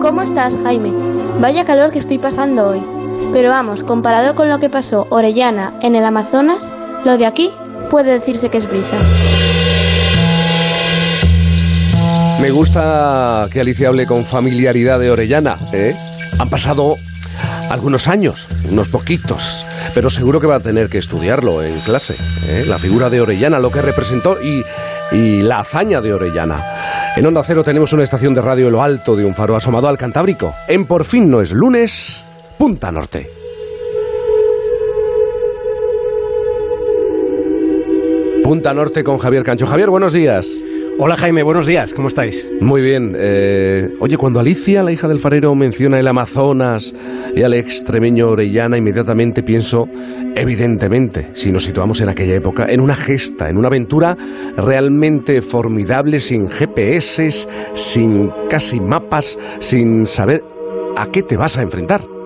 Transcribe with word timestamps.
¿Cómo 0.00 0.22
estás, 0.22 0.56
Jaime? 0.62 0.92
Vaya 1.40 1.64
calor 1.64 1.90
que 1.90 1.98
estoy 1.98 2.18
pasando 2.18 2.68
hoy. 2.68 2.82
Pero 3.32 3.50
vamos, 3.50 3.84
comparado 3.84 4.34
con 4.34 4.48
lo 4.48 4.58
que 4.58 4.70
pasó 4.70 5.06
Orellana 5.10 5.74
en 5.82 5.94
el 5.94 6.04
Amazonas, 6.04 6.70
lo 7.04 7.18
de 7.18 7.26
aquí 7.26 7.52
puede 7.90 8.12
decirse 8.12 8.48
que 8.48 8.58
es 8.58 8.68
brisa. 8.68 8.96
Me 12.40 12.50
gusta 12.50 13.48
que 13.52 13.60
Alicia 13.60 13.88
hable 13.88 14.06
con 14.06 14.24
familiaridad 14.24 14.98
de 14.98 15.10
Orellana. 15.10 15.58
¿eh? 15.72 15.94
Han 16.38 16.48
pasado 16.48 16.96
algunos 17.70 18.08
años, 18.08 18.48
unos 18.70 18.88
poquitos, 18.88 19.64
pero 19.94 20.10
seguro 20.10 20.40
que 20.40 20.46
va 20.46 20.56
a 20.56 20.60
tener 20.60 20.88
que 20.88 20.98
estudiarlo 20.98 21.62
en 21.62 21.78
clase. 21.80 22.14
¿eh? 22.46 22.64
La 22.66 22.78
figura 22.78 23.10
de 23.10 23.20
Orellana, 23.20 23.58
lo 23.58 23.70
que 23.70 23.82
representó 23.82 24.40
y, 24.42 24.64
y 25.12 25.42
la 25.42 25.60
hazaña 25.60 26.00
de 26.00 26.14
Orellana. 26.14 27.12
En 27.16 27.26
Onda 27.26 27.42
Cero 27.44 27.62
tenemos 27.62 27.92
una 27.92 28.02
estación 28.04 28.34
de 28.34 28.42
radio 28.42 28.66
en 28.66 28.72
lo 28.72 28.82
alto 28.82 29.16
de 29.16 29.24
un 29.24 29.34
faro 29.34 29.56
asomado 29.56 29.88
al 29.88 29.98
Cantábrico. 29.98 30.54
En 30.68 30.86
Por 30.86 31.04
fin 31.04 31.30
no 31.30 31.40
es 31.40 31.52
lunes, 31.52 32.24
Punta 32.58 32.90
Norte. 32.90 33.37
Punta 38.48 38.72
Norte 38.72 39.04
con 39.04 39.18
Javier 39.18 39.42
Cancho. 39.42 39.66
Javier, 39.66 39.90
buenos 39.90 40.14
días. 40.14 40.64
Hola 40.98 41.18
Jaime, 41.18 41.42
buenos 41.42 41.66
días, 41.66 41.92
¿cómo 41.92 42.08
estáis? 42.08 42.48
Muy 42.62 42.80
bien. 42.80 43.14
Eh, 43.14 43.88
oye, 44.00 44.16
cuando 44.16 44.40
Alicia, 44.40 44.82
la 44.82 44.90
hija 44.90 45.06
del 45.06 45.18
farero, 45.18 45.54
menciona 45.54 46.00
el 46.00 46.08
Amazonas 46.08 46.94
y 47.36 47.42
al 47.42 47.52
extremeño 47.52 48.30
Orellana, 48.30 48.78
inmediatamente 48.78 49.42
pienso, 49.42 49.86
evidentemente, 50.34 51.28
si 51.34 51.52
nos 51.52 51.64
situamos 51.64 52.00
en 52.00 52.08
aquella 52.08 52.36
época, 52.36 52.64
en 52.70 52.80
una 52.80 52.94
gesta, 52.94 53.50
en 53.50 53.58
una 53.58 53.68
aventura 53.68 54.16
realmente 54.56 55.42
formidable, 55.42 56.18
sin 56.18 56.48
GPS, 56.48 57.46
sin 57.74 58.30
casi 58.48 58.80
mapas, 58.80 59.38
sin 59.58 60.06
saber 60.06 60.42
a 60.96 61.06
qué 61.08 61.22
te 61.22 61.36
vas 61.36 61.58
a 61.58 61.60
enfrentar. 61.60 62.17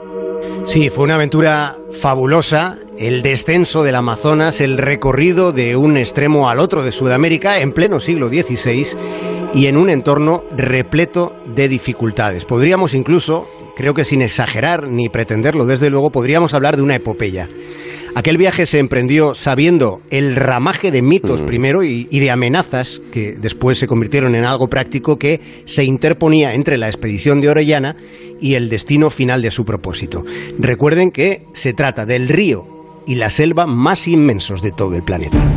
Sí, 0.64 0.90
fue 0.90 1.04
una 1.04 1.16
aventura 1.16 1.76
fabulosa, 2.00 2.78
el 2.98 3.22
descenso 3.22 3.82
del 3.82 3.96
Amazonas, 3.96 4.60
el 4.60 4.78
recorrido 4.78 5.52
de 5.52 5.76
un 5.76 5.96
extremo 5.96 6.48
al 6.48 6.60
otro 6.60 6.82
de 6.82 6.92
Sudamérica 6.92 7.60
en 7.60 7.72
pleno 7.72 8.00
siglo 8.00 8.28
XVI 8.28 8.86
y 9.54 9.66
en 9.66 9.76
un 9.76 9.90
entorno 9.90 10.44
repleto 10.56 11.34
de 11.54 11.68
dificultades. 11.68 12.44
Podríamos 12.44 12.94
incluso, 12.94 13.46
creo 13.76 13.94
que 13.94 14.04
sin 14.04 14.22
exagerar 14.22 14.84
ni 14.88 15.08
pretenderlo, 15.08 15.66
desde 15.66 15.90
luego, 15.90 16.10
podríamos 16.10 16.54
hablar 16.54 16.76
de 16.76 16.82
una 16.82 16.94
epopeya. 16.94 17.48
Aquel 18.14 18.36
viaje 18.36 18.66
se 18.66 18.78
emprendió 18.78 19.34
sabiendo 19.34 20.02
el 20.10 20.36
ramaje 20.36 20.90
de 20.90 21.00
mitos 21.00 21.42
primero 21.42 21.82
y, 21.82 22.08
y, 22.10 22.20
de 22.20 22.30
amenazas 22.30 23.00
que 23.10 23.32
después 23.32 23.78
se 23.78 23.86
convirtieron 23.86 24.34
en 24.34 24.44
algo 24.44 24.68
práctico 24.68 25.18
que 25.18 25.40
se 25.64 25.84
interponía 25.84 26.54
entre 26.54 26.76
la 26.76 26.88
expedición 26.88 27.40
de 27.40 27.48
Orellana 27.48 27.96
y 28.40 28.54
el 28.54 28.68
destino 28.68 29.08
final 29.08 29.40
de 29.40 29.50
su 29.50 29.64
propósito. 29.64 30.24
Recuerden 30.58 31.10
que 31.10 31.46
se 31.54 31.72
trata 31.72 32.04
del 32.04 32.28
río 32.28 33.02
y 33.06 33.14
la 33.14 33.30
selva 33.30 33.66
más 33.66 34.06
inmensos 34.06 34.62
de 34.62 34.72
todo 34.72 34.94
el 34.94 35.02
planeta. 35.02 35.51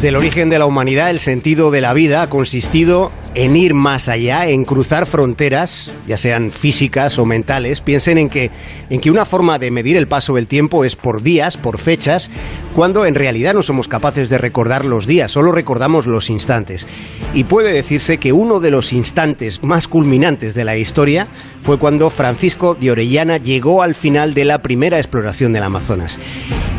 Desde 0.00 0.08
el 0.08 0.16
origen 0.16 0.48
de 0.48 0.58
la 0.58 0.64
humanidad, 0.64 1.10
el 1.10 1.20
sentido 1.20 1.70
de 1.70 1.82
la 1.82 1.92
vida 1.92 2.22
ha 2.22 2.30
consistido 2.30 3.12
en 3.34 3.54
ir 3.54 3.74
más 3.74 4.08
allá, 4.08 4.46
en 4.46 4.64
cruzar 4.64 5.04
fronteras, 5.04 5.92
ya 6.06 6.16
sean 6.16 6.52
físicas 6.52 7.18
o 7.18 7.26
mentales. 7.26 7.82
Piensen 7.82 8.16
en 8.16 8.30
que, 8.30 8.50
en 8.88 8.98
que 8.98 9.10
una 9.10 9.26
forma 9.26 9.58
de 9.58 9.70
medir 9.70 9.98
el 9.98 10.08
paso 10.08 10.36
del 10.36 10.48
tiempo 10.48 10.86
es 10.86 10.96
por 10.96 11.22
días, 11.22 11.58
por 11.58 11.76
fechas, 11.76 12.30
cuando 12.74 13.04
en 13.04 13.14
realidad 13.14 13.52
no 13.52 13.62
somos 13.62 13.88
capaces 13.88 14.30
de 14.30 14.38
recordar 14.38 14.86
los 14.86 15.06
días, 15.06 15.32
solo 15.32 15.52
recordamos 15.52 16.06
los 16.06 16.30
instantes. 16.30 16.86
Y 17.34 17.44
puede 17.44 17.70
decirse 17.70 18.16
que 18.16 18.32
uno 18.32 18.58
de 18.58 18.70
los 18.70 18.94
instantes 18.94 19.62
más 19.62 19.86
culminantes 19.86 20.54
de 20.54 20.64
la 20.64 20.78
historia 20.78 21.26
fue 21.62 21.78
cuando 21.78 22.10
Francisco 22.10 22.74
de 22.74 22.90
Orellana 22.90 23.36
llegó 23.36 23.82
al 23.82 23.94
final 23.94 24.34
de 24.34 24.44
la 24.44 24.62
primera 24.62 24.98
exploración 24.98 25.52
del 25.52 25.62
Amazonas. 25.62 26.18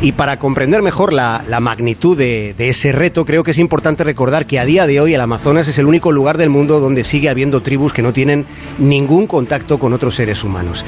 Y 0.02 0.14
para 0.14 0.40
comprender 0.40 0.82
mejor 0.82 1.14
la, 1.14 1.44
la 1.48 1.60
magnitud 1.60 2.18
de, 2.18 2.56
de, 2.58 2.70
ese 2.70 2.92
reto, 2.92 3.24
creo 3.24 3.44
que 3.44 3.52
es 3.52 3.60
importante 3.60 4.04
recordar 4.04 4.48
que 4.48 4.58
a 4.58 4.66
día 4.66 4.88
de 4.88 5.00
hoy 5.00 5.14
el 5.14 5.22
Amazonas 5.22 5.68
es 5.68 5.78
el 5.78 5.86
único 5.86 6.12
lugar 6.12 6.40
del 6.40 6.50
mundo 6.50 6.80
donde 6.80 7.04
sigue 7.04 7.30
habiendo 7.30 7.62
tribus 7.62 7.94
que 7.94 8.02
no 8.02 8.12
tienen 8.12 8.46
ningún 8.80 9.28
contacto 9.28 9.78
con 9.78 9.94
otros 9.94 10.16
seres 10.16 10.44
humanos. 10.44 10.84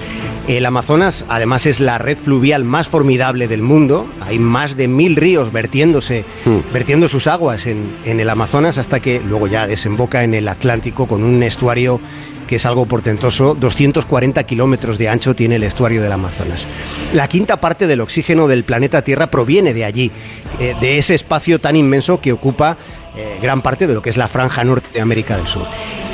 El 0.48 0.66
Amazonas, 0.66 1.26
además, 1.30 1.68
es 1.68 1.80
la 1.80 2.00
red 2.00 2.18
fluvial 2.18 2.64
más 2.64 2.88
formidable 2.88 3.48
del 3.48 3.62
mundo. 3.62 4.08
Hay 4.20 4.40
más 4.40 4.76
de 4.76 4.88
mil 4.88 5.16
ríos 5.16 5.54
vertiéndose, 5.54 6.26
mm. 6.46 6.74
vertiendo 6.74 7.08
sus 7.08 7.28
aguas 7.28 7.68
en, 7.68 7.88
en 8.06 8.20
el 8.20 8.30
Amazonas 8.30 8.80
hasta 8.80 9.00
que 9.00 9.22
luego 9.22 9.48
ya 9.48 9.68
desemboca 9.68 10.24
en 10.24 10.34
el 10.34 10.48
Atlántico 10.48 11.08
con 11.08 11.24
un 11.24 11.44
estuario 11.44 12.02
que 12.48 12.58
es 12.58 12.66
algo 12.66 12.86
portentoso, 12.86 13.56
240 13.56 14.44
kilómetros 14.44 14.98
de 14.98 15.10
ancho 15.10 15.36
tiene 15.36 15.56
el 15.56 15.64
estuario 15.64 16.02
del 16.02 16.12
Amazonas. 16.12 16.68
La 17.14 17.28
quinta 17.28 17.60
parte 17.60 17.88
del 17.88 18.02
oxígeno 18.02 18.48
del 18.48 18.64
planeta 18.64 19.02
Tierra 19.02 19.28
proviene 19.28 19.74
de 19.74 19.86
allí, 19.86 20.12
eh, 20.60 20.76
de 20.80 20.98
ese 20.98 21.16
espacio 21.16 21.60
tan 21.60 21.76
inmenso 21.76 22.20
que 22.20 22.32
ocupa 22.32 22.78
eh, 23.16 23.40
gran 23.42 23.62
parte 23.62 23.88
de 23.88 23.94
lo 23.94 24.02
que 24.02 24.10
es 24.10 24.18
la 24.18 24.28
franja 24.28 24.64
norte 24.64 24.90
de 24.94 25.02
América 25.02 25.38
del 25.38 25.48
Sur. 25.48 25.68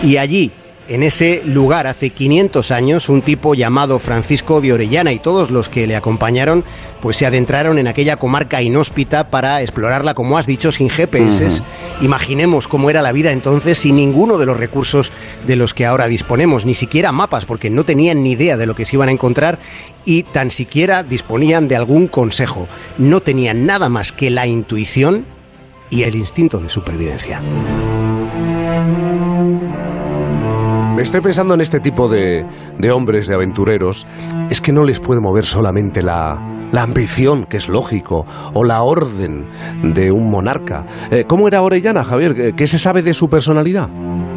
Y 0.03 0.17
allí, 0.17 0.51
en 0.89 1.03
ese 1.03 1.41
lugar 1.45 1.85
hace 1.87 2.09
500 2.09 2.71
años 2.71 3.09
un 3.09 3.21
tipo 3.21 3.53
llamado 3.53 3.99
Francisco 3.99 4.59
de 4.59 4.73
Orellana 4.73 5.13
y 5.13 5.19
todos 5.19 5.51
los 5.51 5.69
que 5.69 5.85
le 5.85 5.95
acompañaron 5.95 6.63
pues 6.99 7.17
se 7.17 7.25
adentraron 7.25 7.77
en 7.77 7.87
aquella 7.87 8.17
comarca 8.17 8.61
inhóspita 8.61 9.29
para 9.29 9.61
explorarla, 9.61 10.15
como 10.15 10.37
has 10.37 10.47
dicho, 10.47 10.71
sin 10.71 10.89
GPS. 10.89 11.45
Uh 11.45 11.47
-huh. 11.47 11.63
Imaginemos 12.01 12.67
cómo 12.67 12.89
era 12.89 13.01
la 13.01 13.13
vida 13.13 13.31
entonces 13.31 13.77
sin 13.77 13.95
ninguno 13.95 14.37
de 14.37 14.45
los 14.45 14.57
recursos 14.57 15.11
de 15.47 15.55
los 15.55 15.73
que 15.73 15.85
ahora 15.85 16.07
disponemos, 16.07 16.65
ni 16.65 16.73
siquiera 16.73 17.11
mapas, 17.11 17.45
porque 17.45 17.69
no 17.69 17.85
tenían 17.85 18.23
ni 18.23 18.31
idea 18.31 18.57
de 18.57 18.65
lo 18.65 18.75
que 18.75 18.85
se 18.85 18.95
iban 18.95 19.09
a 19.09 19.13
encontrar 19.13 19.59
y 20.03 20.23
tan 20.23 20.51
siquiera 20.51 21.03
disponían 21.03 21.67
de 21.67 21.75
algún 21.75 22.07
consejo. 22.07 22.67
No 22.97 23.21
tenían 23.21 23.65
nada 23.65 23.87
más 23.89 24.11
que 24.11 24.29
la 24.29 24.47
intuición 24.47 25.25
y 25.89 26.03
el 26.03 26.15
instinto 26.15 26.59
de 26.59 26.69
supervivencia. 26.69 27.41
Estoy 30.99 31.21
pensando 31.21 31.53
en 31.53 31.61
este 31.61 31.79
tipo 31.79 32.09
de, 32.09 32.45
de, 32.77 32.91
hombres, 32.91 33.27
de 33.27 33.33
aventureros, 33.33 34.05
es 34.49 34.59
que 34.59 34.73
no 34.73 34.83
les 34.83 34.99
puede 34.99 35.21
mover 35.21 35.45
solamente 35.45 36.01
la, 36.01 36.67
la 36.73 36.83
ambición, 36.83 37.45
que 37.45 37.55
es 37.55 37.69
lógico, 37.69 38.25
o 38.53 38.65
la 38.65 38.81
orden 38.81 39.45
de 39.81 40.11
un 40.11 40.29
monarca. 40.29 40.85
Eh, 41.09 41.23
¿Cómo 41.25 41.47
era 41.47 41.61
Orellana, 41.61 42.03
Javier? 42.03 42.53
¿Qué 42.53 42.67
se 42.67 42.77
sabe 42.77 43.01
de 43.01 43.13
su 43.13 43.29
personalidad? 43.29 43.87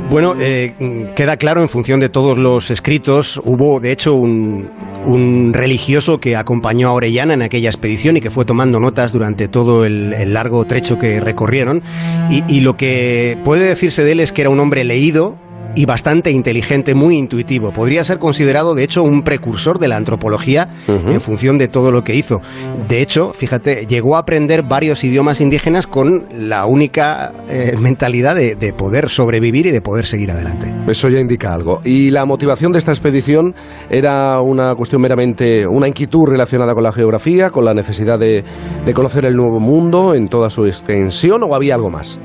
Bueno, 0.08 0.34
eh, 0.38 1.10
queda 1.16 1.36
claro 1.36 1.62
en 1.62 1.68
función 1.68 1.98
de 1.98 2.08
todos 2.08 2.38
los 2.38 2.70
escritos. 2.70 3.40
Hubo, 3.44 3.80
de 3.80 3.90
hecho, 3.90 4.14
un, 4.14 4.70
un, 5.04 5.52
religioso 5.54 6.20
que 6.20 6.36
acompañó 6.36 6.88
a 6.88 6.92
Orellana 6.92 7.34
en 7.34 7.42
aquella 7.42 7.70
expedición 7.70 8.16
y 8.16 8.20
que 8.20 8.30
fue 8.30 8.44
tomando 8.44 8.78
notas 8.78 9.12
durante 9.12 9.48
todo 9.48 9.84
el, 9.84 10.32
largo 10.32 10.64
trecho 10.64 10.98
que 10.98 11.20
recorrieron. 11.20 11.82
Y 12.30 12.60
lo 12.60 12.76
que 12.76 13.36
puede 13.44 13.64
decirse 13.64 14.04
de 14.04 14.12
él 14.12 14.20
es 14.20 14.32
que 14.32 14.42
era 14.42 14.50
un 14.50 14.60
hombre 14.60 14.84
leído, 14.84 15.36
y 15.74 15.86
bastante 15.86 16.30
inteligente, 16.30 16.94
muy 16.94 17.16
intuitivo. 17.16 17.72
Podría 17.72 18.04
ser 18.04 18.18
considerado, 18.18 18.74
de 18.74 18.84
hecho, 18.84 19.02
un 19.02 19.22
precursor 19.22 19.78
de 19.78 19.88
la 19.88 19.96
antropología 19.96 20.68
uh 20.88 20.92
-huh. 20.92 21.14
en 21.14 21.20
función 21.20 21.58
de 21.58 21.68
todo 21.68 21.90
lo 21.90 22.04
que 22.04 22.14
hizo. 22.14 22.40
De 22.88 23.00
hecho, 23.00 23.32
fíjate, 23.32 23.86
llegó 23.86 24.16
a 24.16 24.20
aprender 24.20 24.62
varios 24.62 25.04
idiomas 25.04 25.40
indígenas 25.40 25.86
con 25.86 26.26
la 26.36 26.66
única 26.66 27.32
eh, 27.48 27.74
mentalidad 27.78 28.34
de, 28.34 28.54
de, 28.54 28.72
poder 28.72 29.08
sobrevivir 29.08 29.66
y 29.66 29.70
de 29.70 29.80
poder 29.80 30.06
seguir 30.06 30.30
adelante. 30.30 30.72
Eso 30.88 31.08
ya 31.08 31.18
indica 31.18 31.52
algo. 31.52 31.80
¿Y 31.84 32.10
la 32.10 32.24
motivación 32.24 32.72
de 32.72 32.78
esta 32.78 32.92
expedición 32.92 33.54
era 33.90 34.40
una 34.40 34.74
cuestión 34.74 35.00
meramente, 35.02 35.66
una 35.66 35.88
inquietud 35.88 36.26
relacionada 36.26 36.74
con 36.74 36.82
la 36.82 36.92
geografía, 36.92 37.50
con 37.50 37.64
la 37.64 37.74
necesidad 37.74 38.18
de, 38.18 38.44
de 38.84 38.94
conocer 38.94 39.24
el 39.24 39.34
nuevo 39.34 39.60
mundo 39.60 40.14
en 40.14 40.28
toda 40.28 40.50
su 40.50 40.66
extensión 40.66 41.42
o 41.42 41.54
había 41.54 41.74
algo 41.74 41.90
más? 41.90 42.18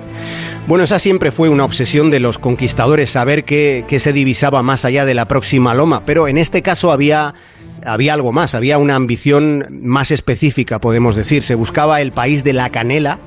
Bueno, 0.67 0.83
esa 0.83 0.99
siempre 0.99 1.31
fue 1.31 1.47
una 1.47 1.63
obsesión 1.63 2.09
de 2.09 2.19
los 2.19 2.37
conquistadores, 2.37 3.11
saber 3.11 3.36
qué, 3.43 3.85
qué, 3.87 3.99
se 3.99 4.13
divisaba 4.13 4.63
más 4.63 4.85
allá 4.85 5.05
de 5.05 5.13
la 5.13 5.27
próxima 5.27 5.73
loma, 5.73 6.03
pero 6.05 6.27
en 6.27 6.37
este 6.37 6.61
caso 6.61 6.91
había, 6.91 7.33
había 7.85 8.13
algo 8.13 8.31
más, 8.31 8.55
había 8.55 8.77
una 8.77 8.95
ambición 8.95 9.65
más 9.69 10.11
específica, 10.11 10.79
podemos 10.79 11.15
decir. 11.15 11.43
Se 11.43 11.55
buscaba 11.55 12.01
el 12.01 12.11
país 12.11 12.43
de 12.43 12.53
la 12.53 12.69
canela, 12.69 13.19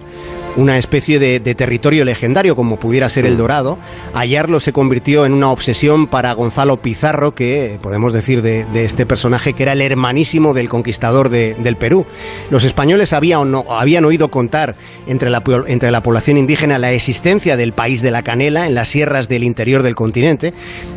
una 0.60 0.78
especie 0.78 1.18
de, 1.18 1.40
territorio 1.54 2.04
legendario 2.04 2.54
como 2.54 2.78
pudiera 2.78 3.08
ser 3.08 3.26
el. 3.26 3.40
Dorado. 3.40 3.78
Hallarlo 4.12 4.60
se 4.60 4.72
convirtió 4.72 5.24
en 5.24 5.32
una 5.32 5.50
obsesión 5.50 6.06
para 6.06 6.32
Gonzalo 6.34 6.76
Pizarro, 6.76 7.34
que 7.34 7.78
podemos 7.80 8.12
decir 8.12 8.42
de, 8.42 8.66
este 8.74 9.06
personaje 9.06 9.54
que 9.54 9.62
era 9.62 9.72
el 9.72 9.80
hermanísimo 9.80 10.52
del 10.52 10.68
conquistador 10.68 11.30
del 11.30 11.76
Perú. 11.76 12.04
Los 12.50 12.64
españoles 12.64 13.12
habían, 13.12 13.54
habían 13.70 14.04
oído 14.04 14.30
contar 14.30 14.76
entre 15.06 15.30
la, 15.30 15.42
entre 15.66 15.90
la 15.90 16.02
población 16.02 16.36
indígena 16.36 16.78
la 16.78 16.92
existencia 16.92 17.56
del 17.56 17.72
país 17.72 18.02
de 18.02 18.10
la 18.10 18.22
canela 18.22 18.66
en 18.66 18.74
las 18.74 18.88
sierras 18.88 19.28
del 19.28 19.44
interior 19.44 19.82
del 19.82 19.94
continente 19.94 20.52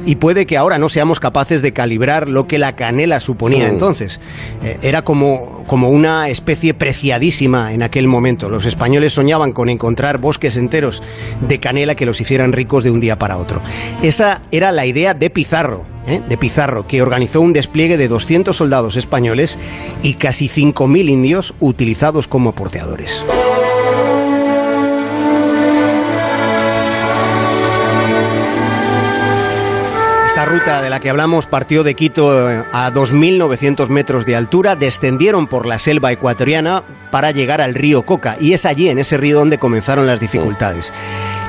y 0.05 0.17
puede 0.17 0.45
que 0.45 0.57
ahora 0.57 0.77
no 0.77 0.89
seamos 0.89 1.19
capaces 1.19 1.61
de 1.61 1.71
calibrar 1.71 2.27
lo 2.27 2.47
que 2.47 2.57
la 2.57 2.75
canela 2.75 3.21
suponía 3.21 3.67
entonces. 3.67 4.19
Eh, 4.63 4.77
era 4.81 5.03
como, 5.03 5.63
como 5.67 5.89
una 5.89 6.27
especie 6.27 6.73
preciadísima 6.73 7.73
en 7.73 7.83
aquel 7.83 8.07
momento. 8.07 8.49
Los 8.49 8.65
españoles 8.65 9.13
soñaban 9.13 9.52
con 9.53 9.69
encontrar 9.69 10.17
bosques 10.17 10.57
enteros 10.57 11.01
de 11.47 11.59
canela 11.59 11.95
que 11.95 12.05
los 12.05 12.19
hicieran 12.21 12.53
ricos 12.53 12.83
de 12.83 12.91
un 12.91 12.99
día 12.99 13.17
para 13.17 13.37
otro. 13.37 13.61
Esa 14.01 14.41
era 14.51 14.71
la 14.71 14.85
idea 14.85 15.13
de 15.13 15.29
Pizarro, 15.29 15.85
¿eh? 16.07 16.21
de 16.27 16.37
Pizarro, 16.37 16.87
que 16.87 17.01
organizó 17.01 17.41
un 17.41 17.53
despliegue 17.53 17.97
de 17.97 18.07
200 18.07 18.55
soldados 18.55 18.97
españoles 18.97 19.57
y 20.01 20.15
casi 20.15 20.49
5.000 20.49 21.09
indios 21.09 21.53
utilizados 21.59 22.27
como 22.27 22.53
porteadores. 22.53 23.25
Ruta 30.53 30.83
de 30.83 30.91
la 30.91 30.99
que 30.99 31.09
hablamos 31.09 31.47
partió 31.47 31.83
de 31.83 31.95
Quito 31.95 32.51
eh, 32.51 32.63
a 32.71 32.91
2.900 32.91 33.89
metros 33.89 34.23
de 34.27 34.35
altura, 34.35 34.75
descendieron 34.75 35.47
por 35.47 35.65
la 35.65 35.79
selva 35.79 36.11
ecuatoriana 36.11 36.83
para 37.09 37.31
llegar 37.31 37.59
al 37.59 37.73
río 37.73 38.03
Coca 38.03 38.37
y 38.39 38.53
es 38.53 38.67
allí, 38.67 38.87
en 38.87 38.99
ese 38.99 39.17
río, 39.17 39.39
donde 39.39 39.57
comenzaron 39.57 40.05
las 40.05 40.19
dificultades. 40.19 40.93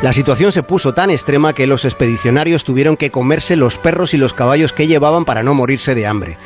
La 0.00 0.14
situación 0.14 0.52
se 0.52 0.62
puso 0.62 0.94
tan 0.94 1.10
extrema 1.10 1.52
que 1.52 1.66
los 1.66 1.84
expedicionarios 1.84 2.64
tuvieron 2.64 2.96
que 2.96 3.10
comerse 3.10 3.56
los 3.56 3.76
perros 3.76 4.14
y 4.14 4.16
los 4.16 4.32
caballos 4.32 4.72
que 4.72 4.86
llevaban 4.86 5.26
para 5.26 5.42
no 5.42 5.52
morirse 5.52 5.94
de 5.94 6.06
hambre. 6.06 6.38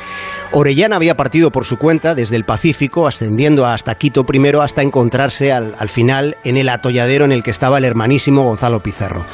Orellana 0.52 0.96
había 0.96 1.16
partido 1.16 1.52
por 1.52 1.66
su 1.66 1.76
cuenta 1.76 2.14
desde 2.14 2.36
el 2.36 2.44
Pacífico, 2.44 3.06
ascendiendo 3.06 3.66
hasta 3.66 3.96
Quito 3.96 4.24
primero 4.24 4.62
hasta 4.62 4.82
encontrarse 4.82 5.52
al, 5.52 5.88
final 5.88 6.38
en 6.42 6.56
el 6.56 6.70
atolladero 6.70 7.26
en 7.26 7.32
el 7.32 7.42
que 7.42 7.50
estaba 7.50 7.78
el 7.78 7.84
hermanísimo 7.84 8.44
Gonzalo 8.44 8.82
Pizarro. 8.82 9.26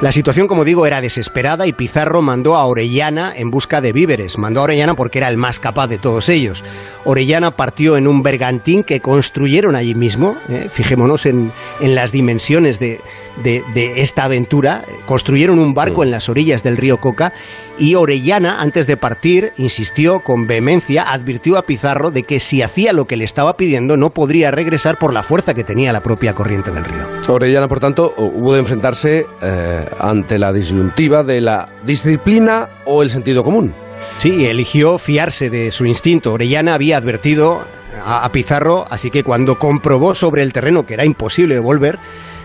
La 0.00 0.12
situación, 0.12 0.48
como 0.48 0.64
digo, 0.64 0.86
era 0.86 1.00
desesperada 1.00 1.66
y 1.66 1.72
Pizarro 1.72 2.22
mandó 2.22 2.56
a 2.56 2.64
Orellana 2.66 3.32
en 3.36 3.50
busca 3.50 3.80
de 3.80 3.92
víveres. 3.92 4.38
Mandó 4.38 4.60
a 4.60 4.64
Orellana 4.64 4.94
porque 4.94 5.18
era 5.18 5.28
el 5.28 5.36
más 5.36 5.60
capaz 5.60 5.86
de 5.86 5.98
todos 5.98 6.28
ellos. 6.28 6.64
Orellana 7.04 7.56
partió 7.56 7.96
en 7.96 8.06
un 8.06 8.22
bergantín 8.22 8.84
que 8.84 9.00
construyeron 9.00 9.76
allí 9.76 9.94
mismo. 9.94 10.36
¿eh? 10.48 10.68
Fijémonos 10.70 11.26
en, 11.26 11.52
las 11.80 12.12
dimensiones 12.12 12.78
de, 12.78 13.00
de, 13.42 13.62
esta 14.02 14.24
aventura. 14.24 14.84
Construyeron 15.06 15.58
un 15.58 15.74
barco 15.74 16.02
en 16.02 16.10
las 16.10 16.28
orillas 16.28 16.62
del 16.62 16.76
río 16.76 16.98
Coca 16.98 17.32
y 17.78 17.94
Orellana, 17.94 18.60
antes 18.60 18.86
de 18.86 18.96
partir, 18.96 19.52
insistió 19.56 20.20
con 20.20 20.46
vehemencia, 20.46 21.04
advirtió 21.04 21.56
a 21.56 21.62
Pizarro 21.62 22.10
de 22.10 22.24
que 22.24 22.40
si 22.40 22.62
hacía 22.62 22.92
lo 22.92 23.06
que 23.06 23.16
le 23.16 23.24
estaba 23.24 23.56
pidiendo 23.56 23.96
no 23.96 24.10
podría 24.10 24.50
regresar 24.50 24.98
por 24.98 25.14
la 25.14 25.22
fuerza 25.22 25.54
que 25.54 25.64
tenía 25.64 25.92
la 25.92 26.02
propia 26.02 26.34
corriente 26.34 26.70
del 26.70 26.84
río. 26.84 27.06
Orellana, 27.28 27.68
por 27.68 27.80
tanto, 27.80 28.14
hubo 28.16 28.54
de 28.54 28.60
enfrentarse 28.60 29.26
eh, 29.42 29.88
ante 30.00 30.38
la 30.38 30.52
disyuntiva 30.52 31.22
de 31.22 31.40
la 31.40 31.68
disciplina 31.84 32.68
o 32.84 33.02
el 33.02 33.10
sentido 33.10 33.44
común. 33.44 33.72
Sí, 34.18 34.46
eligió 34.46 34.98
fiarse 34.98 35.50
de 35.50 35.70
su 35.70 35.84
instinto. 35.84 36.32
Orellana 36.32 36.74
había 36.74 36.96
advertido 36.96 37.62
a 38.04 38.30
Pizarro, 38.32 38.84
así 38.90 39.10
que 39.10 39.22
cuando 39.24 39.58
comprobó 39.58 40.14
sobre 40.14 40.42
el 40.42 40.52
terreno 40.52 40.86
que 40.86 40.94
era 40.94 41.04
imposible 41.04 41.58
volver, 41.58 41.98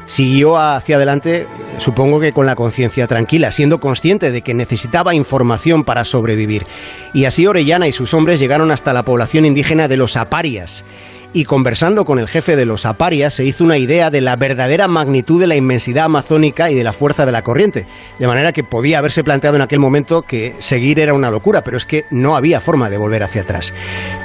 siguió 0.05 0.57
hacia 0.57 0.97
adelante, 0.97 1.47
supongo 1.77 2.19
que 2.19 2.33
con 2.33 2.45
la 2.45 2.55
conciencia 2.55 3.07
tranquila, 3.07 3.51
siendo 3.51 3.79
consciente 3.79 4.31
de 4.31 4.41
que 4.41 4.53
necesitaba 4.53 5.15
información 5.15 5.83
para 5.83 6.05
sobrevivir. 6.05 6.65
Y 7.13 7.25
así 7.25 7.47
Orellana 7.47 7.87
y 7.87 7.91
sus 7.91 8.13
hombres 8.13 8.39
llegaron 8.39 8.71
hasta 8.71 8.93
la 8.93 9.03
población 9.03 9.45
indígena 9.45 9.87
de 9.87 9.97
los 9.97 10.17
Aparias 10.17 10.85
y 11.33 11.45
conversando 11.45 12.05
con 12.05 12.19
el 12.19 12.27
jefe 12.27 12.55
de 12.55 12.65
los 12.65 12.85
Aparias 12.85 13.33
se 13.33 13.45
hizo 13.45 13.63
una 13.63 13.77
idea 13.77 14.09
de 14.09 14.21
la 14.21 14.35
verdadera 14.35 14.87
magnitud 14.87 15.39
de 15.39 15.47
la 15.47 15.55
inmensidad 15.55 16.05
amazónica 16.05 16.69
y 16.69 16.75
de 16.75 16.83
la 16.83 16.93
fuerza 16.93 17.25
de 17.25 17.31
la 17.31 17.43
corriente, 17.43 17.87
de 18.19 18.27
manera 18.27 18.53
que 18.53 18.63
podía 18.63 18.99
haberse 18.99 19.23
planteado 19.23 19.55
en 19.55 19.63
aquel 19.63 19.79
momento 19.79 20.21
que 20.21 20.55
seguir 20.59 20.99
era 20.99 21.13
una 21.13 21.31
locura, 21.31 21.63
pero 21.63 21.77
es 21.77 21.85
que 21.85 22.05
no 22.11 22.35
había 22.35 22.61
forma 22.61 22.89
de 22.89 22.97
volver 22.97 23.23
hacia 23.23 23.41
atrás. 23.41 23.73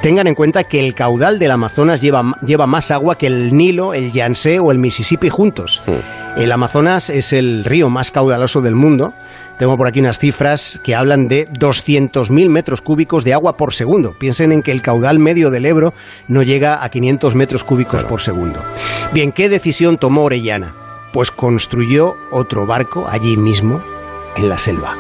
Tengan 0.02 0.26
en 0.26 0.34
cuenta 0.34 0.64
que 0.64 0.80
el 0.80 0.94
caudal 0.94 1.38
del 1.38 1.50
Amazonas 1.50 2.00
lleva, 2.00 2.36
lleva 2.46 2.66
más 2.66 2.90
agua 2.90 3.16
que 3.16 3.26
el 3.26 3.56
Nilo, 3.56 3.94
el 3.94 4.12
Yangtze 4.12 4.58
o 4.58 4.70
el 4.70 4.78
Mississippi 4.78 5.28
juntos. 5.28 5.82
Hmm. 5.86 6.17
El 6.36 6.52
Amazonas 6.52 7.10
es 7.10 7.32
el 7.32 7.64
río 7.64 7.90
más 7.90 8.10
caudaloso 8.10 8.60
del 8.60 8.74
mundo, 8.74 9.14
tengo 9.58 9.76
por 9.76 9.88
aquí 9.88 9.98
unas 9.98 10.20
cifras 10.20 10.80
que 10.84 10.94
hablan 10.94 11.26
de 11.26 11.48
200.000 11.48 12.48
metros 12.48 12.80
cúbicos 12.80 13.24
de 13.24 13.34
agua 13.34 13.56
por 13.56 13.74
segundo. 13.74 14.14
Piensen 14.16 14.52
en 14.52 14.62
que 14.62 14.70
el 14.70 14.82
caudal 14.82 15.18
medio 15.18 15.50
del 15.50 15.66
Ebro 15.66 15.94
no 16.28 16.44
llega 16.44 16.84
a 16.84 16.88
500 16.88 17.34
metros 17.34 17.64
cúbicos 17.64 18.04
por 18.04 18.20
segundo. 18.20 18.64
Bien, 19.12 19.32
¿qué 19.32 19.48
decisión 19.48 19.98
tomó 19.98 20.22
Orellana? 20.22 20.76
Pues 21.12 21.32
construyó 21.32 22.14
otro 22.30 22.66
barco 22.66 23.06
allí 23.08 23.36
mismo, 23.36 23.82
en 24.36 24.48
la 24.48 24.58
selva. 24.58 24.96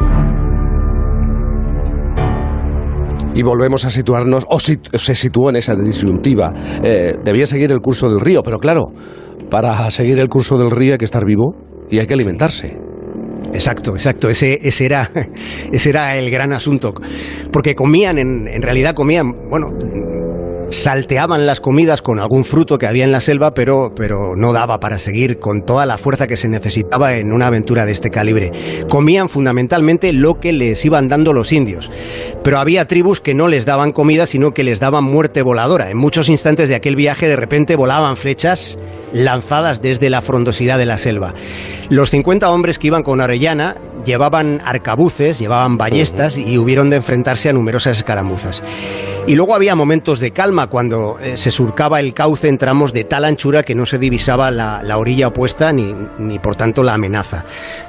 Y 3.38 3.42
volvemos 3.44 3.84
a 3.84 3.90
situarnos, 3.92 4.44
o 4.48 4.58
se 4.58 5.14
situó 5.14 5.50
en 5.50 5.56
esa 5.56 5.72
disyuntiva. 5.76 6.52
Eh, 6.82 7.12
debía 7.24 7.46
seguir 7.46 7.70
el 7.70 7.78
curso 7.78 8.10
del 8.10 8.18
río, 8.18 8.42
pero 8.42 8.58
claro, 8.58 8.86
para 9.48 9.88
seguir 9.92 10.18
el 10.18 10.28
curso 10.28 10.58
del 10.58 10.72
río 10.72 10.94
hay 10.94 10.98
que 10.98 11.04
estar 11.04 11.24
vivo 11.24 11.54
y 11.88 12.00
hay 12.00 12.08
que 12.08 12.14
alimentarse. 12.14 12.76
Exacto, 13.52 13.92
exacto. 13.92 14.28
Ese, 14.28 14.58
ese, 14.60 14.86
era, 14.86 15.08
ese 15.72 15.90
era 15.90 16.16
el 16.16 16.32
gran 16.32 16.52
asunto. 16.52 16.94
Porque 17.52 17.76
comían, 17.76 18.18
en, 18.18 18.48
en 18.48 18.60
realidad 18.60 18.94
comían, 18.94 19.30
bueno, 19.48 19.68
salteaban 20.70 21.46
las 21.46 21.60
comidas 21.60 22.02
con 22.02 22.18
algún 22.18 22.44
fruto 22.44 22.78
que 22.78 22.86
había 22.86 23.04
en 23.04 23.12
la 23.12 23.20
selva, 23.20 23.54
pero, 23.54 23.92
pero 23.94 24.36
no 24.36 24.52
daba 24.52 24.80
para 24.80 24.98
seguir 24.98 25.38
con 25.38 25.64
toda 25.64 25.86
la 25.86 25.98
fuerza 25.98 26.26
que 26.26 26.36
se 26.36 26.48
necesitaba 26.48 27.14
en 27.14 27.32
una 27.32 27.46
aventura 27.46 27.86
de 27.86 27.92
este 27.92 28.10
calibre. 28.10 28.52
Comían 28.88 29.28
fundamentalmente 29.28 30.12
lo 30.12 30.40
que 30.40 30.52
les 30.52 30.84
iban 30.84 31.08
dando 31.08 31.32
los 31.32 31.52
indios, 31.52 31.90
pero 32.44 32.58
había 32.58 32.86
tribus 32.86 33.20
que 33.20 33.34
no 33.34 33.48
les 33.48 33.66
daban 33.66 33.92
comida, 33.92 34.26
sino 34.26 34.52
que 34.52 34.64
les 34.64 34.80
daban 34.80 35.04
muerte 35.04 35.42
voladora. 35.42 35.90
En 35.90 35.96
muchos 35.96 36.28
instantes 36.28 36.68
de 36.68 36.74
aquel 36.74 36.96
viaje 36.96 37.28
de 37.28 37.36
repente 37.36 37.76
volaban 37.76 38.16
flechas 38.16 38.78
lanzadas 39.12 39.80
desde 39.80 40.10
la 40.10 40.22
frondosidad 40.22 40.78
de 40.78 40.86
la 40.86 40.98
selva. 40.98 41.34
Los 41.88 42.10
50 42.10 42.50
hombres 42.50 42.78
que 42.78 42.88
iban 42.88 43.02
con 43.02 43.20
Orellana 43.20 43.76
llevaban 44.04 44.60
arcabuces, 44.64 45.38
llevaban 45.38 45.78
ballestas 45.78 46.36
y 46.36 46.58
hubieron 46.58 46.90
de 46.90 46.96
enfrentarse 46.96 47.48
a 47.48 47.52
numerosas 47.52 47.98
escaramuzas. 47.98 48.62
Y 49.26 49.34
luego 49.34 49.54
había 49.54 49.74
momentos 49.74 50.20
de 50.20 50.30
calma 50.30 50.68
cuando 50.68 51.18
eh, 51.20 51.36
se 51.36 51.50
surcaba 51.50 52.00
el 52.00 52.14
cauce 52.14 52.48
en 52.48 52.56
tramos 52.56 52.92
de 52.92 53.04
tal 53.04 53.24
anchura 53.24 53.62
que 53.62 53.74
no 53.74 53.84
se 53.84 53.98
divisaba 53.98 54.50
la, 54.50 54.98
orilla 54.98 55.28
opuesta 55.28 55.72
ni, 55.72 55.94
ni 56.18 56.38
por 56.38 56.56
tanto 56.56 56.82
la 56.82 56.94
amenaza. 56.94 57.44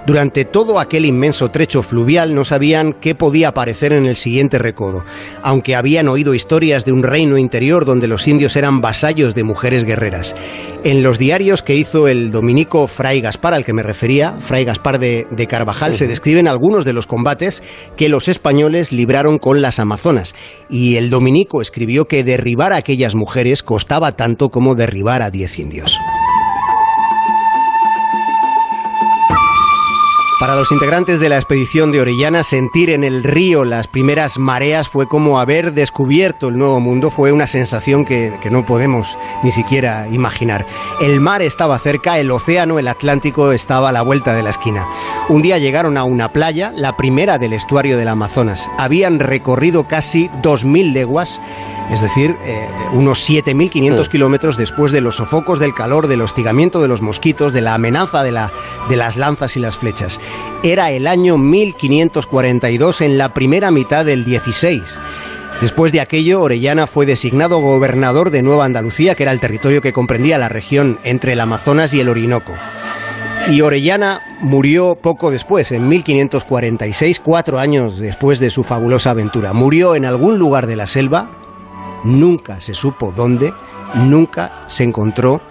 Durante 0.05 0.43
todo 0.43 0.79
aquel 0.79 1.05
inmenso 1.05 1.49
trecho 1.49 1.81
fluvial 1.81 2.35
no 2.35 2.44
sabían 2.44 2.94
qué 2.94 3.15
podía 3.15 3.49
aparecer 3.49 3.94
en 3.94 4.06
el 4.06 4.18
siguiente 4.18 4.59
recodo, 4.59 5.06
aunque 5.42 5.75
habían 5.75 6.09
oído 6.09 6.33
historias 6.33 6.83
de 6.83 6.92
un 6.92 7.04
reino 7.04 7.37
interior 7.37 7.85
donde 7.85 8.07
los 8.07 8.27
indios 8.27 8.56
eran 8.56 8.81
vasallos 8.81 9.33
de 9.33 9.44
mujeres 9.44 9.85
guerreras. 9.85 10.35
En 10.86 11.04
los 11.04 11.19
diarios 11.19 11.62
que 11.62 11.76
hizo 11.76 12.07
el 12.07 12.31
dominico 12.31 12.88
Fray 12.88 13.19
Gaspar, 13.19 13.54
al 13.54 13.66
que 13.66 13.74
me 13.74 13.83
refería, 13.83 14.38
Fray 14.40 14.64
Gaspar 14.64 14.98
de, 14.98 15.48
Carvajal, 15.50 15.94
se 15.94 16.07
describen 16.07 16.48
algunos 16.48 16.86
de 16.86 16.94
los 16.94 17.06
combates 17.06 17.62
que 17.98 18.07
los 18.07 18.30
españoles 18.30 18.94
libraron 18.94 19.40
con 19.40 19.62
las 19.62 19.80
Amazonas. 19.80 20.36
Y 20.69 20.95
el 20.95 21.09
dominico 21.09 21.62
escribió 21.62 22.07
que 22.07 22.24
derribar 22.24 22.71
a 22.71 22.78
aquellas 22.78 23.14
mujeres 23.14 23.62
costaba 23.62 24.14
tanto 24.14 24.50
como 24.50 24.76
derribar 24.76 25.21
a 25.21 25.31
diez 25.31 25.59
indios. 25.59 25.98
Para 30.39 30.55
los 30.55 30.71
integrantes 30.71 31.19
de 31.19 31.27
la 31.27 31.35
expedición 31.35 31.91
de 31.91 31.99
Orellana, 31.99 32.43
sentir 32.43 32.91
en 32.91 33.03
el 33.03 33.23
río 33.23 33.65
las 33.65 33.87
primeras 33.87 34.39
mareas 34.39 34.87
fue 34.87 35.05
como 35.05 35.37
haber 35.37 35.73
descubierto 35.73 36.47
el 36.47 36.57
nuevo 36.57 36.79
mundo, 36.79 37.11
fue 37.11 37.33
una 37.33 37.45
sensación 37.45 38.05
que, 38.05 38.39
no 38.49 38.65
podemos 38.65 39.17
ni 39.43 39.51
siquiera 39.51 40.07
imaginar. 40.07 40.65
El 41.01 41.19
mar 41.19 41.41
estaba 41.41 41.77
cerca, 41.77 42.19
el 42.19 42.31
océano, 42.31 42.79
el 42.79 42.87
Atlántico 42.87 43.51
estaba 43.51 43.89
a 43.89 43.91
la 43.91 44.01
vuelta 44.01 44.33
de 44.33 44.43
la 44.43 44.51
esquina. 44.51 44.87
Un 45.27 45.41
día 45.41 45.57
llegaron 45.57 45.97
a 45.97 46.05
una 46.05 46.31
playa, 46.31 46.71
la 46.73 46.95
primera 46.95 47.37
del 47.37 47.51
estuario 47.51 47.97
del 47.97 48.07
Amazonas. 48.07 48.69
Habían 48.77 49.19
recorrido 49.19 49.89
casi 49.89 50.29
2.000 50.41 50.93
leguas 50.93 51.41
es 51.91 52.01
decir, 52.01 52.37
eh, 52.45 52.69
unos 52.91 53.27
7.500 53.27 54.07
mm. 54.07 54.11
kilómetros 54.11 54.57
después 54.57 54.91
de 54.91 55.01
los 55.01 55.15
sofocos 55.15 55.59
del 55.59 55.73
calor, 55.73 56.07
del 56.07 56.21
hostigamiento 56.21 56.81
de 56.81 56.87
los 56.87 57.01
mosquitos, 57.01 57.51
de 57.51 57.61
la 57.61 57.73
amenaza 57.73 58.21
de, 58.21 58.31
la, 58.31 58.51
de 58.89 58.95
las 58.95 59.17
lanzas 59.17 59.57
y 59.57 59.59
las 59.59 59.77
flechas. 59.77 60.19
Era 60.64 60.92
el 60.92 61.07
año 61.07 61.38
1542 61.38 63.02
en 63.02 63.18
la 63.18 63.33
primera 63.33 63.71
mitad 63.71 64.06
del 64.06 64.26
16 64.26 65.00
Después 65.62 65.92
de 65.92 66.00
aquello, 66.00 66.42
Orellana 66.42 66.88
fue 66.88 67.06
designado 67.06 67.59
gobernador 67.59 68.30
de 68.30 68.42
Nueva 68.42 68.64
Andalucía, 68.64 69.16
que 69.16 69.24
era 69.24 69.33
el 69.33 69.42
territorio 69.42 69.81
que 69.81 69.92
comprendía 69.92 70.38
la 70.38 70.48
región 70.48 71.00
entre 71.04 71.33
el 71.33 71.42
Amazonas 71.42 71.94
y 71.94 72.00
el 72.00 72.07
Orinoco. 72.07 72.54
Y 73.50 73.59
Orellana 73.59 74.21
murió 74.40 74.95
poco 74.95 75.31
después, 75.31 75.74
en 75.74 75.90
1546, 75.90 77.19
cuatro 77.19 77.59
años 77.59 78.00
después 78.00 78.40
de 78.40 78.52
su 78.52 78.64
fabulosa 78.64 79.09
aventura. 79.09 79.52
Murió 79.52 79.95
en 79.95 80.06
algún 80.06 80.40
lugar 80.40 80.66
de 80.66 80.78
la 80.78 80.88
selva, 80.88 81.30
nunca 82.06 82.62
se 82.62 82.74
supo 82.74 83.12
dónde, 83.12 83.54
nunca 83.95 84.62
se 84.68 84.86
encontró 84.86 85.42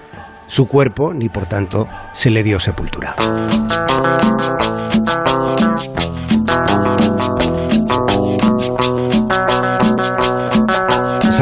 su 0.48 0.66
cuerpo, 0.66 1.14
ni 1.14 1.28
por 1.28 1.46
tanto 1.46 1.86
se 2.12 2.30
le 2.30 2.42
dio 2.42 2.58
sepultura. 2.58 3.14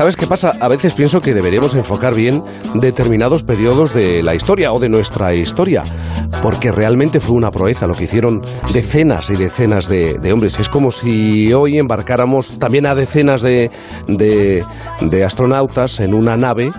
¿Sabes 0.06 0.16
qué 0.18 0.26
pasa? 0.28 0.52
A 0.60 0.68
veces 0.68 0.92
pienso 0.92 1.20
que 1.20 1.34
deberíamos 1.34 1.74
enfocar 1.74 2.14
bien 2.14 2.40
determinados 2.74 3.42
periodos 3.42 3.92
de 3.92 4.22
la 4.22 4.36
historia 4.36 4.72
o 4.72 4.78
de 4.78 4.88
nuestra 4.88 5.34
historia, 5.34 5.82
porque 6.44 6.70
realmente 6.70 7.18
fue 7.18 7.36
una 7.36 7.50
proeza 7.50 7.88
lo 7.88 7.94
que 7.94 8.04
hicieron 8.04 8.40
decenas 8.72 9.30
y 9.30 9.34
decenas 9.34 9.88
de, 9.88 10.32
hombres. 10.32 10.60
Es 10.60 10.68
como 10.68 10.92
si 10.92 11.52
hoy 11.52 11.76
embarcáramos 11.78 12.56
también 12.60 12.86
a 12.86 12.94
decenas 12.94 13.42
de, 13.42 13.72
de 14.06 15.24
astronautas 15.24 15.98
en 15.98 16.14
una 16.14 16.36
nave 16.36 16.70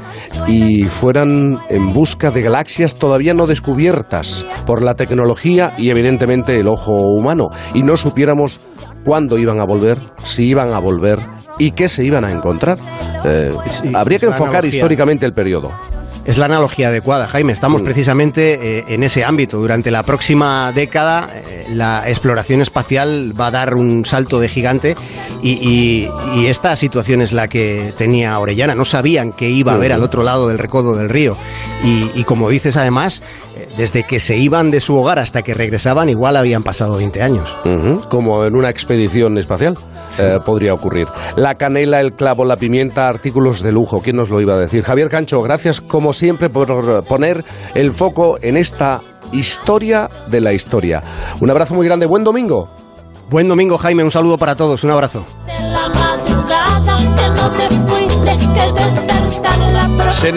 y 0.48 0.86
fueran 0.86 1.60
en 1.67 1.91
busca 1.91 2.31
de 2.31 2.43
galaxias 2.43 2.96
todavía 2.96 3.34
no 3.34 3.46
descubiertas 3.46 4.46
por 4.65 4.81
la 4.81 4.93
tecnología 4.93 5.74
y 5.77 5.89
evidentemente 5.89 6.57
el 6.57 6.69
ojo 6.69 6.93
humano, 6.93 7.50
y 7.74 7.84
no 7.84 7.98
supiéramos 7.98 8.62
cuándo 9.03 9.38
iban 9.38 9.60
a 9.60 9.65
volver, 9.65 9.98
si 10.24 10.46
iban 10.46 10.72
a 10.72 10.79
volver 10.79 11.19
y 11.58 11.72
qué 11.72 11.88
se 11.88 12.04
iban 12.04 12.26
a 12.26 12.32
encontrar. 12.32 12.78
Eh, 13.26 13.54
habría 13.94 14.20
que 14.20 14.28
enfocar 14.28 14.66
históricamente 14.66 15.26
el 15.26 15.34
periodo. 15.34 15.72
Es 16.28 16.38
la 16.38 16.44
analogía 16.44 16.90
adecuada, 16.90 17.26
Jaime. 17.26 17.54
Estamos 17.54 17.82
mm. 17.82 17.86
precisamente 17.86 18.80
eh, 18.80 18.86
en 18.90 19.02
ese 19.04 19.24
ámbito. 19.24 19.60
Durante 19.60 19.92
la 19.92 20.04
próxima 20.04 20.74
década, 20.74 21.30
eh, 21.34 21.66
la 21.70 22.04
exploración 22.10 22.60
espacial 22.60 23.32
va 23.40 23.48
a 23.48 23.52
dar 23.52 23.76
un 23.76 24.04
salto 24.04 24.42
de 24.42 24.50
gigante 24.50 24.98
y, 25.42 26.10
esta 26.48 26.76
situación 26.76 27.22
es 27.22 27.32
la 27.32 27.48
que 27.48 27.94
tenía 27.98 28.38
Orellana. 28.40 28.76
No 28.76 28.84
sabían 28.84 29.32
que 29.32 29.50
iba 29.50 29.72
a 29.72 29.76
haber 29.76 29.94
al 29.94 30.04
otro 30.04 30.22
lado 30.22 30.50
del 30.50 30.60
recodo 30.60 30.96
del 30.96 31.08
río. 31.08 31.38
Y, 31.84 32.24
como 32.26 32.50
dices, 32.50 32.76
además, 32.76 33.22
desde 33.78 34.04
que 34.04 34.20
se 34.20 34.38
iban 34.38 34.72
de 34.72 34.80
su 34.80 34.96
hogar 34.96 35.20
hasta 35.20 35.42
que 35.42 35.54
regresaban, 35.54 36.10
igual 36.10 36.36
habían 36.36 36.64
pasado 36.64 36.98
20 36.98 37.22
años. 37.22 37.56
Como 38.10 38.44
en 38.46 38.56
una 38.56 38.70
expedición 38.70 39.38
espacial. 39.38 39.78
podría 40.46 40.74
ocurrir. 40.74 41.08
La 41.36 41.56
canela, 41.56 42.00
el 42.00 42.14
clavo, 42.14 42.46
la 42.46 42.56
pimienta, 42.56 43.08
artículos 43.08 43.62
de 43.62 43.72
lujo. 43.72 44.02
¿Quién 44.02 44.16
nos 44.16 44.30
lo 44.30 44.42
iba 44.42 44.56
a 44.56 44.60
decir? 44.60 44.84
Javier 44.84 45.10
Cancho, 45.10 45.42
gracias 45.42 45.82
como 45.82 46.14
siempre 46.14 46.50
por 46.50 47.04
poner 47.04 47.44
el 47.76 47.92
foco 47.92 48.38
en 48.42 48.58
esta 48.58 49.02
historia 49.32 50.10
de 50.28 50.42
la 50.42 50.54
historia. 50.54 51.04
Un 51.42 51.50
abrazo 51.50 51.76
muy 51.76 51.86
grande, 51.86 52.06
buen 52.06 52.24
domingo. 52.24 52.70
Buen 53.30 53.48
domingo, 53.48 53.78
Jaime, 53.78 54.04
un 54.04 54.12
saludo 54.12 54.38
para 54.38 54.56
todos, 54.56 54.84
un 54.84 54.92
abrazo. 54.92 55.26